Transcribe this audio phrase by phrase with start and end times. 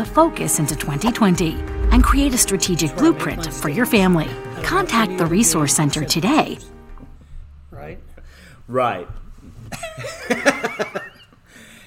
[0.00, 1.52] the focus into 2020
[1.92, 4.30] and create a strategic blueprint for your family.
[4.62, 6.56] Contact the Resource Center today.
[7.70, 7.98] Right?
[8.66, 9.06] Right.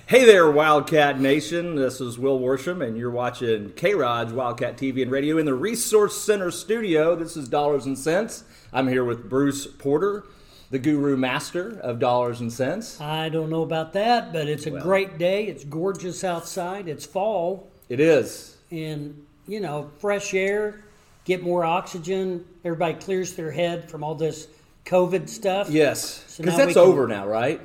[0.05, 1.73] hey there, Wildcat Nation.
[1.73, 5.55] This is Will Worsham, and you're watching K Rod's Wildcat TV and Radio in the
[5.55, 7.16] Resource Center studio.
[7.16, 8.43] This is Dollars and Cents.
[8.71, 10.27] I'm here with Bruce Porter,
[10.70, 13.02] the guru master of dollars and cents.
[13.02, 15.45] I don't know about that, but it's a great day.
[15.45, 16.88] It's gorgeous outside.
[16.88, 18.57] It's fall, It is.
[18.71, 20.83] and you know, fresh air,
[21.25, 22.46] get more oxygen.
[22.66, 24.47] Everybody clears their head from all this
[24.86, 25.69] COVID stuff.
[25.69, 26.36] Yes.
[26.38, 27.61] Because we that's can- over now, right?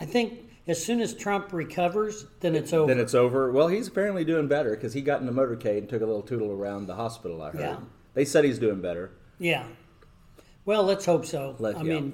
[0.00, 2.92] I think as soon as Trump recovers, then it's over.
[2.92, 3.52] Then it's over.
[3.52, 6.22] Well, he's apparently doing better because he got in the motorcade and took a little
[6.22, 7.60] tootle around the hospital, I heard.
[7.60, 7.76] Yeah.
[8.14, 9.12] They said he's doing better.
[9.38, 9.64] yeah.
[10.66, 11.56] Well, let's hope so.
[11.58, 11.94] Let- I yeah.
[11.94, 12.12] mean,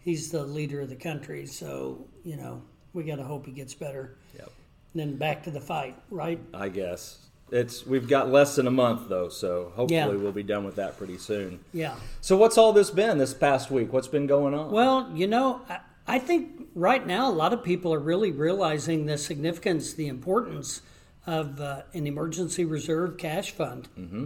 [0.00, 2.62] he's the leader of the country, so you know
[2.92, 4.16] we got to hope he gets better.
[4.36, 4.50] Yep.
[4.98, 6.40] Then back to the fight, right?
[6.52, 7.18] I guess.
[7.50, 10.06] It's we've got less than a month though, so hopefully Yeah.
[10.08, 11.60] we'll be done with that pretty soon.
[11.72, 11.94] Yeah.
[12.20, 13.92] So what's all this been this past week?
[13.92, 14.70] What's been going on?
[14.70, 19.06] Well, you know, I, I think right now a lot of people are really realizing
[19.06, 20.82] the significance, the importance
[21.26, 23.88] of uh, an emergency reserve cash fund.
[23.98, 24.24] Mm-hmm.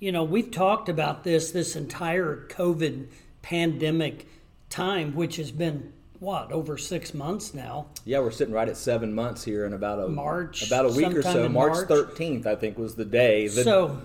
[0.00, 3.08] You know, we've talked about this this entire COVID
[3.42, 4.26] pandemic
[4.70, 7.86] time, which has been what over six months now.
[8.04, 11.14] yeah, we're sitting right at seven months here in about a March, about a week
[11.14, 11.48] or so.
[11.48, 13.48] March thirteenth, I think, was the day.
[13.48, 14.00] The, so,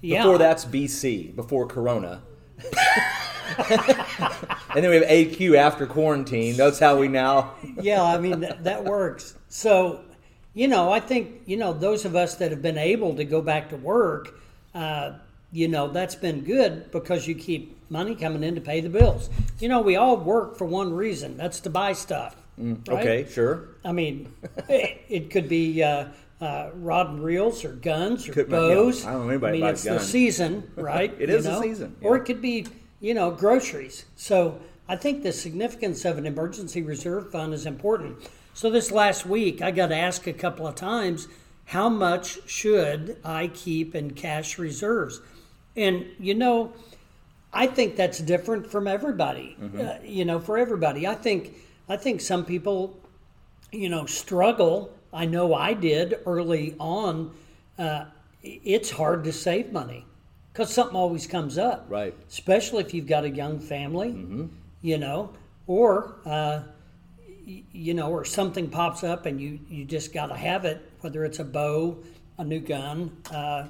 [0.00, 2.22] yeah, before that's BC, before Corona.
[3.68, 6.56] and then we have AQ after quarantine.
[6.56, 7.54] That's how we now.
[7.80, 9.34] yeah, I mean that, that works.
[9.48, 10.00] So,
[10.54, 13.42] you know, I think you know those of us that have been able to go
[13.42, 14.40] back to work,
[14.74, 15.12] uh,
[15.52, 19.28] you know, that's been good because you keep money coming in to pay the bills.
[19.58, 21.36] You know, we all work for one reason.
[21.36, 22.36] That's to buy stuff.
[22.56, 22.88] right?
[22.88, 23.68] Okay, sure.
[23.84, 24.32] I mean,
[24.68, 26.06] it, it could be uh,
[26.40, 28.58] uh, rod and reels or guns or Could be, yeah.
[28.58, 29.04] bows.
[29.04, 31.14] I don't know anybody I mean, it's the season, right?
[31.18, 31.62] It is the know?
[31.62, 32.66] season, Or it could be,
[33.00, 34.06] you know, groceries.
[34.16, 38.18] So I think the significance of an emergency reserve fund is important.
[38.54, 41.28] So this last week, I got asked a couple of times,
[41.66, 45.20] how much should I keep in cash reserves?
[45.76, 46.72] And you know,
[47.52, 49.56] I think that's different from everybody.
[49.78, 51.54] Uh, you know, for everybody, I think
[51.88, 52.96] I think some people,
[53.72, 54.92] you know, struggle.
[55.12, 57.32] I know I did early on.
[57.78, 58.04] Uh,
[58.42, 60.04] it's hard to save money
[60.52, 62.14] because something always comes up, Right.
[62.28, 64.48] Especially if you've got a young family,
[64.82, 65.30] you know,
[65.66, 66.62] or uh,
[67.46, 70.88] y- you know, or something pops up and you you just got to have it,
[71.00, 71.98] whether it's a bow,
[72.38, 73.66] a new gun, uh,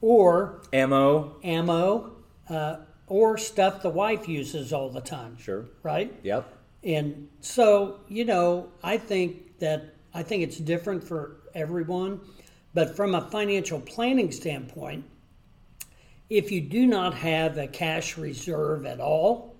[0.00, 1.36] or Ammo.
[1.42, 2.12] ammo,
[2.48, 5.36] uh, or stuff the wife uses all the time.
[5.38, 5.66] Sure.
[5.82, 6.14] Right?
[6.22, 6.48] Yep.
[6.82, 12.20] And so, you know, I think that I think it's different for everyone,
[12.72, 15.04] but from a financial planning standpoint,
[16.30, 19.56] if you do not have a cash reserve at all,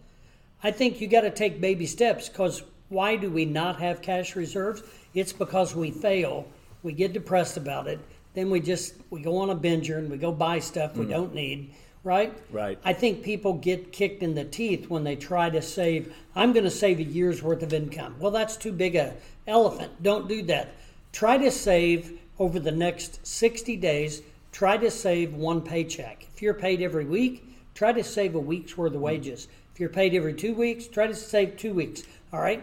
[0.63, 4.37] I think you got to take baby steps because why do we not have cash
[4.37, 4.83] reserves?
[5.15, 6.47] It's because we fail,
[6.83, 7.99] we get depressed about it,
[8.35, 11.11] then we just we go on a binger and we go buy stuff we mm.
[11.11, 12.33] don't need, right?
[12.51, 12.79] Right.
[12.85, 16.15] I think people get kicked in the teeth when they try to save.
[16.37, 18.15] I'm going to save a year's worth of income.
[18.21, 19.15] Well, that's too big a
[19.47, 20.03] elephant.
[20.03, 20.75] Don't do that.
[21.13, 24.23] Try to save over the next 60 days.
[24.53, 26.27] Try to save one paycheck.
[26.33, 27.45] If you're paid every week,
[27.75, 29.05] try to save a week's worth of mm-hmm.
[29.05, 29.49] wages.
[29.73, 32.05] If you're paid every two weeks, try to save two weeks.
[32.33, 32.63] All right.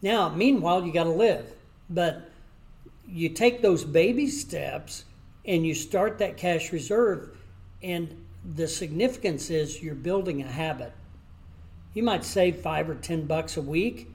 [0.00, 1.52] Now, meanwhile, you got to live,
[1.90, 2.30] but
[3.08, 5.04] you take those baby steps
[5.44, 7.36] and you start that cash reserve
[7.82, 10.92] and the significance is you're building a habit
[11.94, 14.08] you might save five or ten bucks a week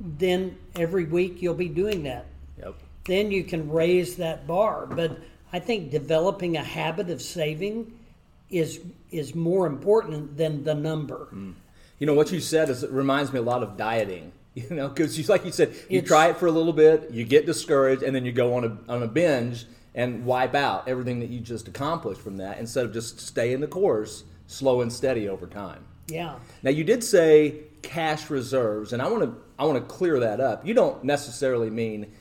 [0.00, 2.26] then every week you'll be doing that
[2.58, 2.74] Yep.
[3.06, 5.18] then you can raise that bar but
[5.52, 7.92] i think developing a habit of saving
[8.50, 8.80] is
[9.10, 11.54] is more important than the number mm.
[12.00, 14.32] You know what you said is it reminds me a lot of dieting.
[14.54, 17.10] You know, because you like you said, you It's- try it for a little bit,
[17.12, 20.88] you get discouraged, and then you go on a on a binge and wipe out
[20.88, 24.92] everything that you just accomplished from that instead of just staying the course, slow and
[24.92, 25.84] steady over time.
[26.08, 30.20] yeah Now you did say cash reserves, and I want to I want to clear
[30.20, 30.66] that up.
[30.66, 32.12] You don't necessarily mean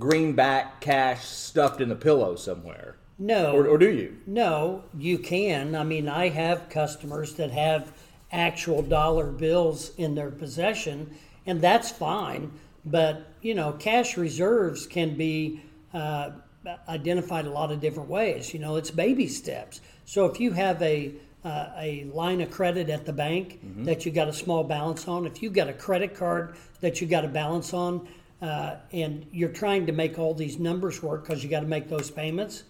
[0.00, 4.16] greenback cash stuffed in a pillow somewhere, no or, or do you?
[4.26, 5.74] No, you can.
[5.74, 7.92] I mean, I have customers that have
[8.32, 11.14] actual dollar bills in their possession,
[11.46, 12.50] and that's fine.
[12.84, 15.62] But, you know, cash reserves can be
[15.94, 16.30] uh,
[16.88, 18.52] identified a lot of different ways.
[18.54, 19.80] You know, it's baby steps.
[20.04, 21.12] So if you have a
[21.44, 25.26] uh, a line of credit at the bank that you got a small balance on,
[25.26, 28.08] if you've got a credit card that you got a balance on,
[28.40, 31.88] uh, and you're trying to make all these numbers work because you got to make
[31.90, 32.64] those payments,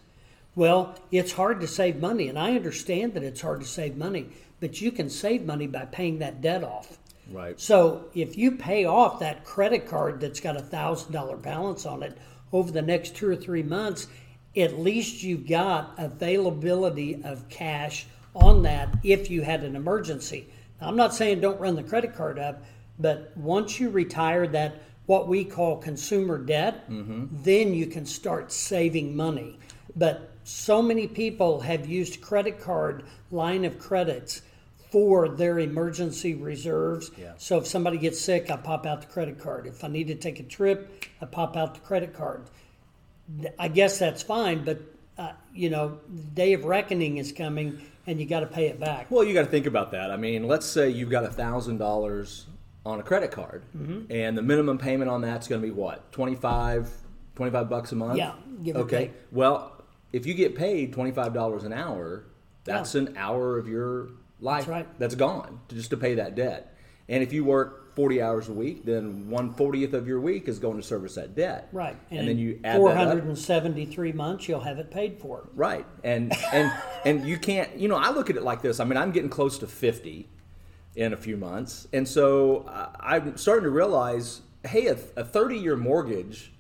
[0.57, 4.29] Well, it's hard to save money, and I understand that it's hard to save money,
[4.61, 6.99] but you can save money by paying that debt off.
[7.33, 7.59] Right.
[7.59, 12.03] So if you pay off that credit card that's got a thousand dollar balance on
[12.03, 12.17] it
[12.53, 14.07] over the next two or three months,
[14.57, 20.47] at least you've got availability of cash on that if you had an emergency.
[20.81, 22.63] Now, I'm not saying don't run the credit card up,
[22.99, 27.27] but once you retire that what we call consumer debt, mm-hmm.
[27.31, 29.59] then you can start saving money.
[29.97, 34.43] But so many people have used credit card line of credits
[34.95, 37.11] for their emergency reserves.
[37.19, 37.33] Yeah.
[37.37, 39.67] So if somebody gets sick, I pop out the credit card.
[39.67, 42.45] If I need to take a trip, I pop out the credit card.
[43.59, 44.81] I guess that's fine, but
[45.19, 48.79] uh, you know, the day of reckoning is coming, and you got to pay it
[48.79, 49.11] back.
[49.11, 50.13] Well, you got to think about that.
[50.13, 52.47] I mean, let's say you've got a thousand dollars
[52.87, 54.13] on a credit card, Mm-hmm.
[54.13, 56.89] and the minimum payment on that's going to be what 25,
[57.35, 58.17] 25 bucks a month.
[58.19, 59.11] Yeah, give okay.
[59.33, 59.73] Well,
[60.13, 62.27] if you get paid twenty five dollars an hour,
[62.63, 63.01] that's Yeah.
[63.03, 64.99] an hour of your life That's right.
[64.99, 66.77] that's gone to just to pay that debt.
[67.09, 70.59] And if you work forty hours a week, then one fortieth of your week is
[70.59, 71.69] going to service that debt.
[71.71, 73.09] Right, And, then you add four that up.
[73.09, 75.49] hundred and seventy-three months, you'll have it paid for.
[75.55, 76.73] Right, and and
[77.05, 77.77] and you can't.
[77.79, 78.81] You know, I look at it like this.
[78.81, 80.29] I mean, I'm getting close to fifty
[80.97, 85.59] in a few months, and so uh, I'm starting to realize, hey, a, a 30
[85.59, 86.53] year mortgage,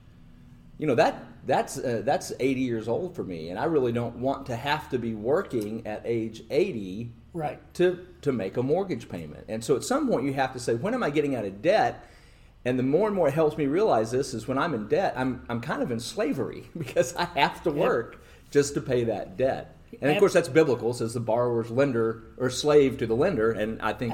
[0.76, 4.16] you know that that's uh, that's 80 years old for me, and I really don't
[4.16, 7.58] want to have to be working at age 80 Right.
[7.74, 9.44] to to make a mortgage payment.
[9.48, 11.60] And so at some point you have to say, when am I getting out of
[11.60, 12.08] debt?
[12.64, 15.12] And the more and more it helps me realize this is when I'm in debt,
[15.16, 19.36] I'm I'm kind of in slavery because I have to work just to pay that
[19.36, 19.76] debt.
[20.00, 23.80] And of course that's biblical, says the borrower's lender or slave to the lender, and
[23.82, 24.12] I think.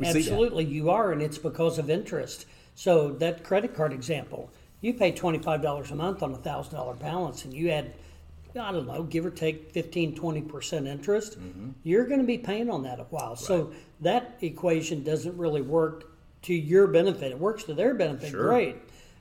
[0.00, 2.46] Absolutely, you are, and it's because of interest.
[2.76, 4.50] So that credit card example,
[4.80, 7.94] you pay twenty-five dollars a month on a thousand dollar balance, and you add,
[8.58, 11.38] I don't know, give or take 15, 20 percent interest.
[11.38, 11.70] Mm-hmm.
[11.82, 13.36] You're going to be paying on that a while.
[13.36, 16.10] So that equation doesn't really work
[16.42, 17.32] to your benefit.
[17.32, 18.48] It works to their benefit, Sure.
[18.48, 18.76] great,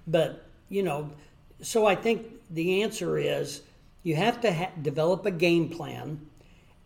[0.07, 1.09] but you know.
[1.61, 3.63] So I think the answer is
[4.03, 6.21] you have to ha- develop a game plan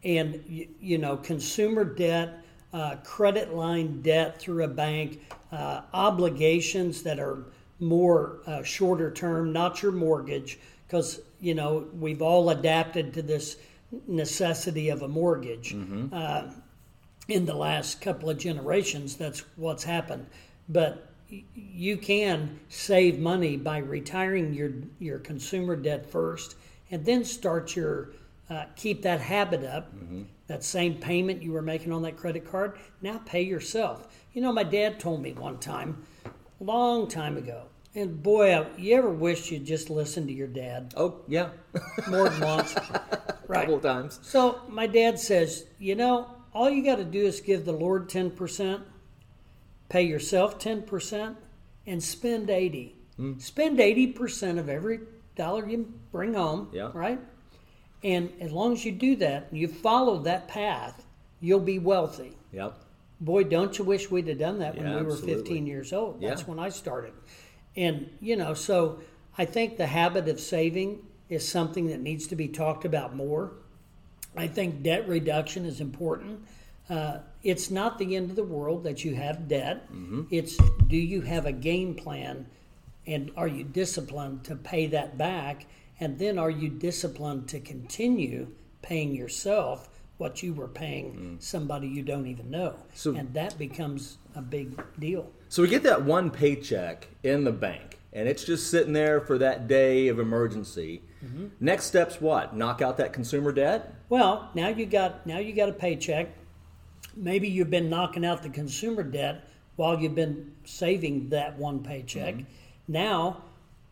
[0.03, 2.39] and you, you know consumer debt
[2.73, 5.19] uh, credit line debt through a bank
[5.51, 7.43] uh, obligations that are
[7.79, 10.57] more uh, shorter term not your mortgage
[10.91, 13.55] because you know we've all adapted to this
[14.07, 15.73] necessity of a mortgage
[16.11, 16.43] uh,
[17.29, 20.25] in the last couple of generations that's what's happened.
[20.67, 21.07] But
[21.55, 26.55] you can save money by retiring your your consumer debt first
[26.91, 28.09] and then start your
[28.49, 29.93] uh, keep that habit up
[30.47, 32.77] that same payment you were making on that credit card.
[33.01, 34.13] Now pay yourself.
[34.33, 38.95] You know my dad told me one time a long time ago and boy you
[38.95, 41.49] ever wish you'd just listened to your dad Oh yeah,
[42.09, 44.19] more than once a right couple times.
[44.21, 48.09] so my dad says, you know, all you got to do is give the Lord
[48.09, 48.81] ten percent,
[49.89, 51.37] pay yourself ten percent,
[51.87, 52.95] and spend eighty.
[53.17, 53.37] Hmm.
[53.39, 54.99] Spend eighty percent of every
[55.35, 56.69] dollar you bring home.
[56.73, 56.91] Yeah.
[56.93, 57.19] Right.
[58.03, 61.05] And as long as you do that, and you follow that path,
[61.39, 62.35] you'll be wealthy.
[62.51, 62.75] Yep.
[63.19, 65.35] Boy, don't you wish we'd have done that when Yeah, we were absolutely.
[65.43, 66.19] 15 years old?
[66.21, 66.47] That's Yeah.
[66.47, 67.13] when I started.
[67.75, 68.99] And, you know, so
[69.37, 73.53] I think the habit of saving is something that needs to be talked about more.
[74.35, 76.41] I think debt reduction is important.
[76.89, 79.91] Uh, it's not the end of the world that you have debt.
[79.91, 80.23] Mm-hmm.
[80.29, 82.47] It's do you have a game plan
[83.07, 85.65] and are you disciplined to pay that back?
[85.99, 88.47] And then are you disciplined to continue
[88.81, 92.71] paying yourself what you were paying somebody you don't even know?
[92.71, 92.97] Mm.
[92.97, 95.31] So- and that becomes a big deal.
[95.51, 99.37] So we get that one paycheck in the bank, and it's just sitting there for
[99.39, 101.01] that day of emergency.
[101.21, 101.47] Mm-hmm.
[101.59, 102.55] Next step's what?
[102.55, 103.93] Knock out that consumer debt?
[104.07, 106.29] Well, now you got now you got a paycheck.
[107.17, 112.35] Maybe you've been knocking out the consumer debt while you've been saving that one paycheck.
[112.87, 113.43] Now,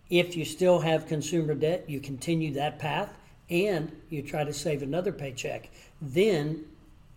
[0.09, 3.13] if you still have consumer debt, you continue that path
[3.49, 5.69] and you try to save another paycheck.
[6.01, 6.63] Then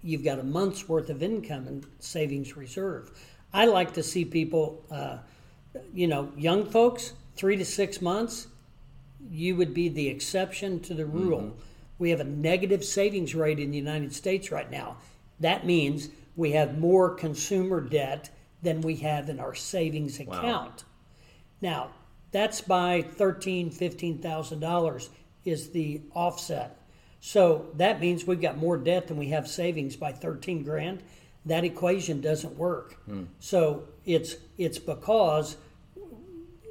[0.03, 3.13] you've got a month's worth of income and savings reserve.
[3.53, 5.19] I like to see people, uh,
[5.93, 8.47] you know, young folks, three to six months,
[9.31, 11.57] you would be the exception to the rule.
[11.99, 14.97] We have a negative savings rate in the United States right now.
[15.41, 18.31] That means we have more consumer debt
[18.63, 20.85] than we have in our savings account.
[21.61, 21.91] Now,
[22.31, 25.11] that's by thirteen, fifteen thousand dollars
[25.45, 26.77] is the offset.
[27.21, 31.03] So that means we've got more debt than we have savings by thirteen grand.
[31.47, 32.95] That equation doesn't work.
[33.05, 33.25] Hmm.
[33.41, 35.57] So it's it's because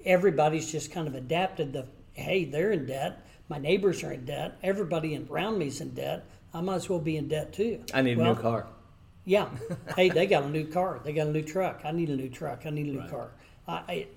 [0.06, 4.58] everybody's just kind of adapted the hey, they're in debt, My neighbors are in debt.
[4.64, 6.26] Everybody around me's in debt.
[6.54, 7.84] I might as well be in debt too.
[7.94, 8.68] I need Well, a new car.
[9.26, 9.50] Yeah.
[9.96, 11.02] hey, they got a new car.
[11.04, 11.82] They got a new truck.
[11.84, 12.66] I need a new truck.
[12.66, 13.32] I need a new car.
[13.68, 14.08] I, I,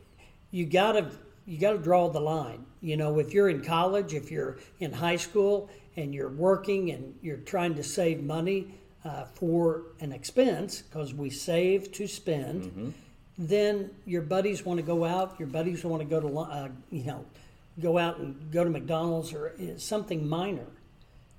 [0.51, 1.11] you gotta
[1.47, 2.65] you gotta draw the line.
[2.81, 7.15] You know, if you're in college, if you're in high school, and you're working and
[7.23, 12.95] you're trying to save money uh, for an expense because we save to spend,
[13.37, 15.39] then your buddies want to go out.
[15.39, 17.25] Your buddies want to go to uh, you know
[17.81, 20.67] go out and go to McDonald's or uh, something minor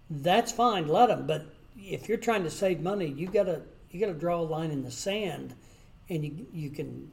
[0.09, 1.25] that's fine, let them.
[1.25, 1.45] But
[1.77, 4.91] if you're trying to save money, you gotta you gotta draw a line in the
[4.91, 5.55] sand,
[6.09, 7.11] and you you can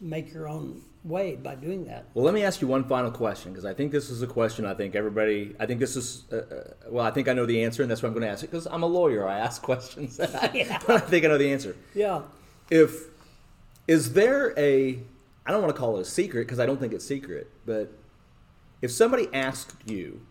[0.00, 2.06] make your own way by doing that.
[2.14, 4.66] Well, let me ask you one final question because I think this is a question
[4.66, 5.54] I think everybody.
[5.58, 6.24] I think this is.
[6.32, 8.30] Uh, uh, well, I think I know the answer, and that's why I'm going to
[8.30, 9.26] ask it because I'm a lawyer.
[9.26, 10.32] I ask questions, but
[10.90, 11.76] I think I know the answer.
[11.94, 12.22] Yeah,
[12.70, 13.04] If
[13.86, 14.98] is there a,
[15.46, 17.92] I don't want to call it a secret because I don't think it's secret, but
[18.82, 20.22] if somebody asked you,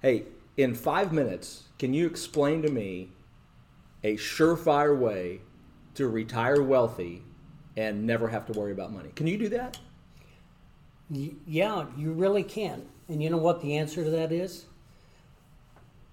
[0.00, 0.24] "Hey,
[0.56, 3.10] in five minutes, can you explain to me
[4.02, 5.40] a surefire way
[5.94, 7.22] to retire wealthy
[7.76, 9.78] and never have to worry about money?" Can you do that?
[11.10, 12.86] Yeah, you really can.
[13.08, 14.66] And you know what the answer to that is?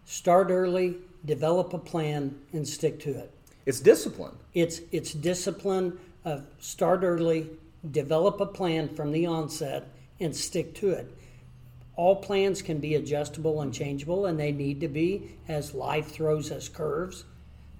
[0.06, 3.32] Start early, develop a plan, and stick to it.
[3.66, 4.36] It's discipline.
[4.54, 7.50] It's it's discipline of start early,
[7.92, 9.88] develop a plan from the onset,
[10.20, 11.12] and stick to it.
[11.96, 16.52] All plans can be adjustable and changeable, and they need to be as life throws
[16.52, 17.26] us curves.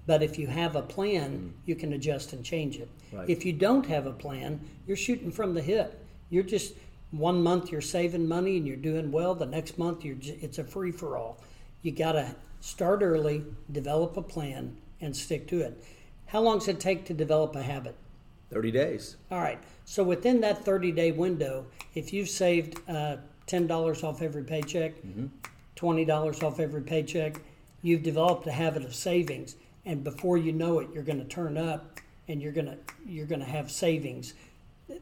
[0.06, 1.52] But if you have a plan, mm.
[1.66, 2.88] you can adjust and change it.
[3.12, 3.28] Right.
[3.28, 6.04] If you don't have a plan, you're shooting from the hip.
[6.30, 6.74] You're just
[7.10, 9.34] one month you're saving money and you're doing well.
[9.34, 11.42] The next month you're it's a free for all.
[11.82, 15.82] You got to start early, develop a plan, and stick to it.
[16.26, 17.96] How long does it take to develop a habit?
[18.50, 19.16] 30 days.
[19.30, 19.58] All right.
[19.84, 24.94] So within that 30 day window, if you've saved uh, $10 off every paycheck,
[25.76, 27.40] $20 off every paycheck,
[27.82, 29.56] you've developed a habit of savings.
[29.84, 31.97] And before you know it, you're going to turn up
[32.28, 34.34] and you're to you're to have savings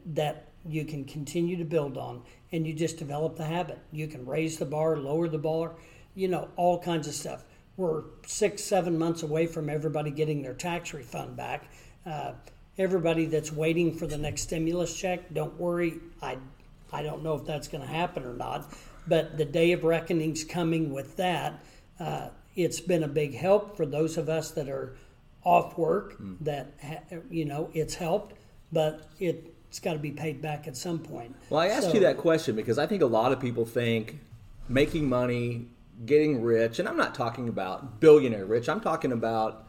[0.05, 3.79] that you can continue to build on and you just develop the habit.
[3.93, 5.73] You can raise the bar, lower the bar,
[6.15, 7.45] you know, all kinds of stuff.
[7.77, 11.71] We're six, seven months away from everybody getting their tax refund back.
[12.05, 12.33] Uh,
[12.79, 15.95] everybody that's waiting for the next stimulus check, don't worry.
[16.23, 16.39] I,
[16.93, 18.73] I don't know if that's going to happen or not,
[19.07, 21.61] but the day of reckoning's coming with that.
[22.01, 24.97] Uh, it's been a big help for those of us that are
[25.47, 26.17] off work.
[26.41, 26.67] That
[27.31, 28.35] you know, it's helped,
[28.73, 31.35] but it, it's got to be paid back at some point.
[31.49, 34.19] Well, I asked So- you that question because I think a lot of people think
[34.69, 35.69] making money,
[36.05, 38.69] getting rich, and I'm not talking about billionaire rich.
[38.69, 39.63] I'm talking about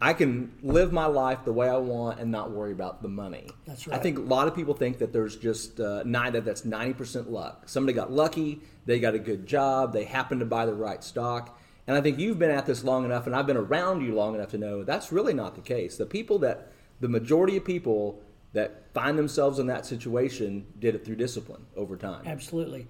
[0.00, 3.48] I can live my life the way I want and not worry about the money.
[3.66, 3.98] That's right.
[3.98, 7.30] I think a lot of people think that there's just uh, nine that that's 90%
[7.30, 7.68] luck.
[7.68, 11.58] Somebody got lucky, they got a good job, they happened to buy the right stock.
[11.86, 14.34] And I think you've been at this long enough, and I've been around you long
[14.34, 15.96] enough to know that's really not the case.
[15.96, 18.22] The people that, the majority of people
[18.54, 22.22] that find themselves in that situation did it through discipline over time.
[22.26, 22.86] Absolutely.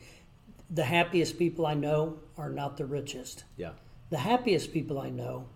[0.71, 3.45] The happiest people I know are not the richest.
[3.57, 3.71] Yeah.
[4.11, 5.47] The happiest people I know,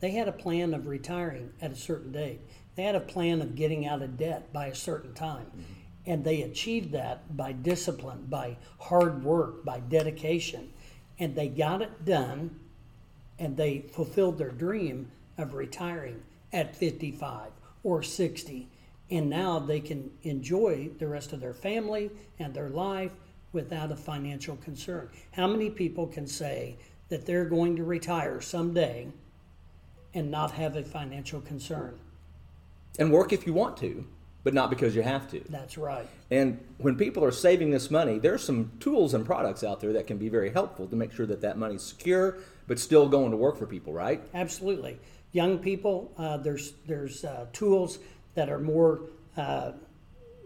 [0.00, 2.40] they had a plan of retiring at a certain date.
[2.76, 5.46] They had a plan of getting out of debt by a certain time.
[5.46, 5.72] Mm-hmm.
[6.06, 10.70] And they achieved that by discipline, by hard work, by dedication.
[11.18, 12.60] And they got it done
[13.38, 16.22] and they fulfilled their dream of retiring
[16.52, 17.50] at 55
[17.82, 18.68] or 60.
[19.10, 23.12] And now they can enjoy the rest of their family and their life
[23.52, 25.08] without a financial concern.
[25.32, 26.76] How many people can say
[27.08, 29.08] that they're going to retire someday
[30.14, 31.98] and not have a financial concern?
[32.98, 34.06] And work if you want to,
[34.44, 35.40] but not because you have to.
[35.48, 36.06] That's right.
[36.30, 40.06] And when people are saving this money, there's some tools and products out there that
[40.06, 42.36] can be very helpful to make sure that that money's secure,
[42.68, 44.20] but still going to work for people, right?
[44.34, 44.98] Absolutely.
[45.32, 47.98] Young people, uh, there's there's uh, tools
[48.34, 49.00] that are more
[49.36, 49.72] uh,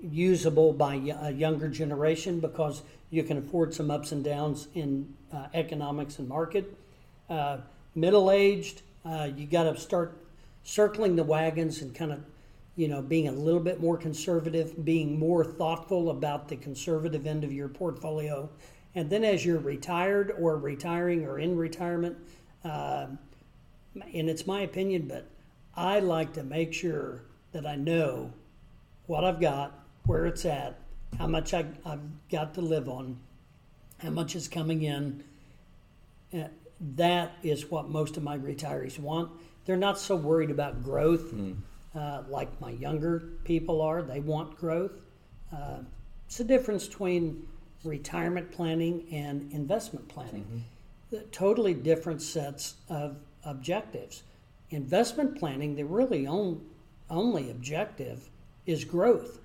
[0.00, 5.46] usable by a younger generation because you can afford some ups and downs in uh,
[5.54, 6.74] economics and market.
[7.28, 7.58] Uh,
[7.94, 10.16] Middle aged, uh, you got to start
[10.62, 12.20] circling the wagons and kind of,
[12.78, 17.42] you know, being a little bit more conservative, being more thoughtful about the conservative end
[17.42, 18.48] of your portfolio.
[18.94, 22.16] And then as you're retired or retiring or in retirement,
[22.64, 23.08] uh,
[24.14, 25.26] and it's my opinion, but
[25.74, 28.32] I like to make sure that I know
[29.06, 30.78] what I've got, where it's at,
[31.18, 33.18] how much I, I've got to live on,
[33.98, 35.24] how much is coming in.
[36.32, 36.44] Uh,
[36.94, 39.32] that is what most of my retirees want.
[39.64, 41.32] They're not so worried about growth
[41.94, 44.02] uh, like my younger people are.
[44.02, 44.92] They want growth.
[45.54, 45.78] Uh,
[46.26, 47.46] it's the difference between
[47.84, 50.64] retirement planning and investment planning.
[51.10, 54.22] The totally different sets of objectives.
[54.70, 56.60] Investment planning, the really on,
[57.08, 58.28] only objective
[58.66, 59.40] is growth.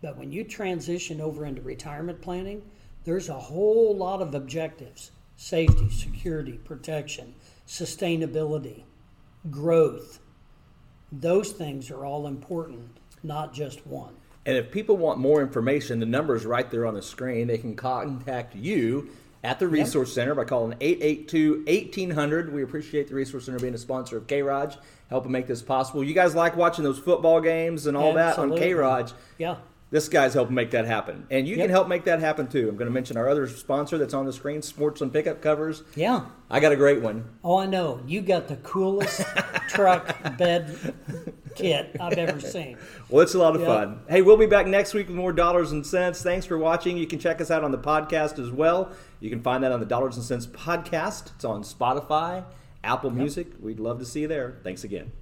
[0.00, 2.62] But when you transition over into retirement planning,
[3.04, 7.34] there's a whole lot of objectives safety, security, protection,
[7.66, 8.84] sustainability,
[9.50, 10.20] growth.
[11.20, 14.14] Those things are all important, not just one.
[14.46, 17.46] And if people want more information, the number is right there on the screen.
[17.46, 19.10] They can contact you
[19.42, 22.52] at the Resource Center by calling 882 1800.
[22.52, 24.76] We appreciate the Resource Center being a sponsor of K Raj,
[25.08, 26.04] helping make this possible.
[26.04, 29.12] You guys like watching those football games and all that on K Raj.
[29.38, 29.56] Yeah.
[29.94, 31.24] This guy's helping make that happen.
[31.30, 31.62] And you Yep.
[31.66, 32.68] can help make that happen too.
[32.68, 35.84] I'm going to mention our other sponsor that's on the screen, Sports and Pickup Covers.
[35.94, 36.22] Yeah.
[36.50, 37.26] I got a great one.
[37.44, 38.00] Oh, I know.
[38.04, 39.20] You got the coolest
[39.68, 40.94] truck bed
[41.54, 42.76] kit I've ever seen.
[43.08, 43.68] Well, it's a lot of Yeah.
[43.68, 44.00] fun.
[44.08, 46.22] Hey, we'll be back next week with more dollars and cents.
[46.24, 46.96] Thanks for watching.
[46.96, 48.90] You can check us out on the podcast as well.
[49.20, 51.32] You can find that on the Dollars and Cents podcast.
[51.36, 52.42] It's on Spotify,
[52.82, 53.46] Apple Music.
[53.60, 54.56] We'd love to see you there.
[54.64, 55.12] Thanks again.